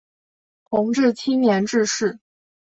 [0.63, 2.17] 弘治七年致仕。